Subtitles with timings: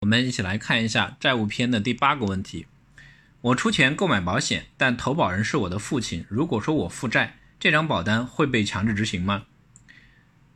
[0.00, 2.66] 我们一起来看一下债务篇的第八个问题。
[3.40, 6.24] 我出钱购买保险，但投保人是我的父亲。
[6.28, 9.42] 如果说我负债，这张保单会被强制执行吗？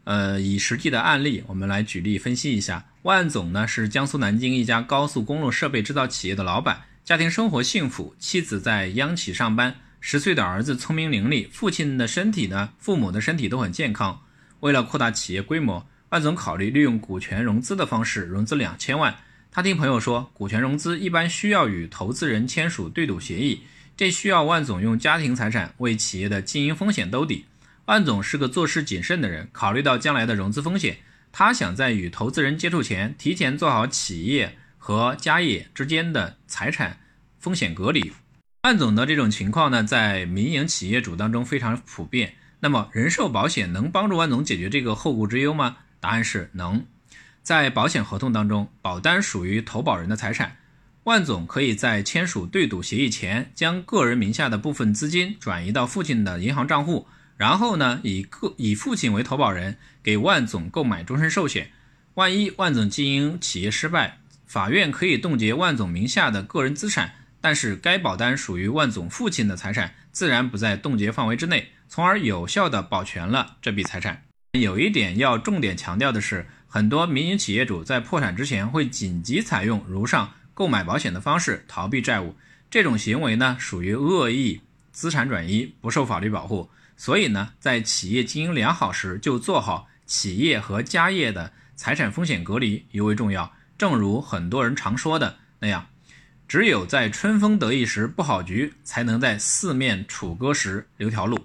[0.05, 2.87] 呃，以实际的案例，我们来举例分析一下。
[3.03, 14.23] 万总呢是江苏南京一家高速公路设备制造企业的老板，家庭生活幸福，妻子在央企上班，十岁的儿子聪明伶俐，父亲的身体呢，父母的身体都很健康。
[14.61, 19.17] 为了扩大企业规模，万总考虑利用股权融资的方式融资两千万。
[19.55, 23.65] 他听朋友说，股权融资一般需要与投资人签署对赌协议，
[23.95, 27.45] 这需要万总用家庭财产为企业的经营风险兜底。
[27.85, 30.97] 万总是个做事谨慎的人，考虑到将来的融资风险，
[31.33, 37.01] 他想在与投资人接触前，提前做好企业和家业之间的财产
[37.39, 38.11] 风险隔离。
[38.63, 42.37] 万总的这种情况呢，在民营企业主当中非常普遍。
[42.61, 45.77] 那么，人寿保险能帮助万总解决这个后顾之忧吗？
[46.01, 46.87] 答案是能。
[47.43, 50.59] 在保险合同当中，保单属于投保人的财产，
[51.05, 61.73] 万总可以在签署对赌协议前，将个人名下的部分资金转移到父亲的银行账户，然后呢，以个以父亲为投保人，给万总购买终身寿险。
[62.15, 74.23] 万一万总经营企业失败，法院可以冻结万总名下的个人资产，但是该保单属于万总父亲的财产，自然不在冻结范围之内，从而有效的保全了这笔财产。
[74.53, 76.47] 有一点要重点强调的是。
[76.75, 82.35] 很多民营企业主在破产之前会紧急采用如上购买保险的方式逃避债务，
[82.71, 86.71] 这种行为呢属于恶意资产转移，不受法律保护。
[86.97, 93.53] 所以呢，在企业经营良好时就做好企业和家业的财产风险隔离尤为重要。
[93.77, 95.89] 正如很多人常说的那样，
[96.49, 101.45] 只有在春风得意时布好局，才能在四面楚歌时留条路。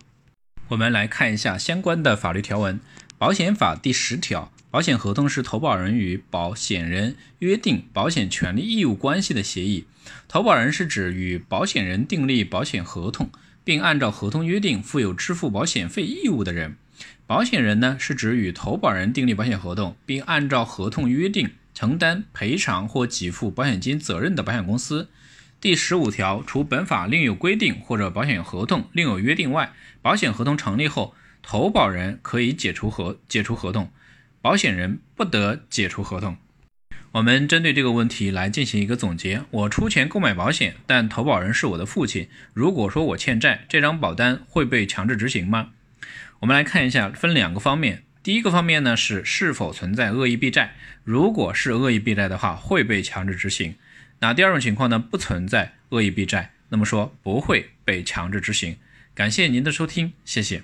[0.69, 2.79] 我们来看一下相关的法律条文，
[3.17, 4.53] 《保险法》第十条。
[4.77, 9.85] 保险合同是投保人与保险人约定保险权利义务关系的协议。
[10.27, 13.31] 投保人是指与保险人订立保险合同，
[13.63, 16.75] 并按照合同约定负有支付保险费义务的人。
[17.25, 25.09] 保险人呢，是指与投保人订立保险合同，并按照合同约定承担赔偿或给付保险金责任的保险公司。
[25.59, 29.73] 第十五条，除本法另有规定或者保险合同另有约定外，
[30.03, 33.89] 保险合同成立后，投保人可以解除合解除合同。
[34.47, 36.37] 保险人不得解除合同。
[37.11, 42.29] 我们针对这个问题来进行一个总结：我出钱购买保险，但投保人是我的父亲。
[42.53, 45.71] 如果说我欠债，这张保单会被强制执行吗？
[46.39, 48.03] 我们来看一下，分两个方面。
[48.23, 53.75] 第一个方面呢是是否存在恶意避债，如果是恶意避债的话，会被强制执行。
[54.19, 58.77] 那第二种情况呢，不存在恶意避债，那么说不会被强制执行。
[59.13, 60.63] 感谢您的收听，谢谢。